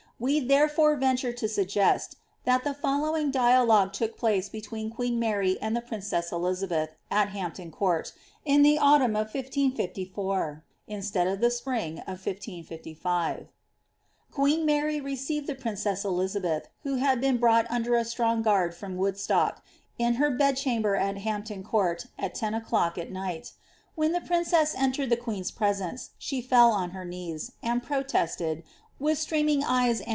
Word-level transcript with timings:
We 0.19 0.39
therefore 0.39 0.97
ventait 0.97 1.35
to 1.37 1.47
suggest 1.47 2.15
that 2.45 2.63
the 2.63 2.75
following 2.75 3.31
dialogue 3.31 3.91
took 3.91 4.15
place 4.19 4.49
between 4.49 4.91
queen 4.91 5.17
Mary 5.17 5.57
and 5.59 5.75
the 5.75 5.81
princess 5.81 6.31
Elisabeth, 6.31 6.91
at 7.09 7.29
Hampton 7.29 7.71
Court| 7.71 8.13
in 8.45 8.61
the 8.61 8.77
autumn' 8.77 9.15
of 9.15 9.33
1554, 9.33 10.63
instead 10.87 11.25
of 11.25 11.39
the 11.41 11.49
spring 11.49 12.01
of 12.01 12.23
1555. 12.23 13.47
Qjueen 14.31 14.65
3Iary 14.65 15.03
received 15.03 15.47
the 15.47 15.55
princess 15.55 16.03
Eliabeth, 16.03 16.65
who 16.83 16.97
had 16.97 17.19
been 17.19 17.37
brought 17.37 17.65
under 17.71 17.95
a 17.95 18.05
strong 18.05 18.43
guard 18.43 18.75
from 18.75 18.97
Woodstock, 18.97 19.65
in 19.97 20.15
her 20.21 20.29
bedchamber 20.29 20.95
at 20.95 21.17
Hampton 21.17 21.63
Court, 21.63 22.05
at 22.19 22.35
ten 22.35 22.53
o^clock 22.53 22.99
at 22.99 23.11
night 23.11 23.53
When 23.95 24.11
the 24.11 24.21
princess 24.21 24.75
entered 24.77 25.09
the 25.09 25.17
queen^t 25.17 25.51
presrncc, 25.55 26.09
she 26.19 26.43
fell 26.43 26.69
on 26.71 26.91
her 26.91 27.05
knees, 27.05 27.53
and 27.63 27.81
protested, 27.81 28.61
with 28.99 29.17
streaming 29.17 29.63
eyes 29.63 29.99
ant! 30.01 30.09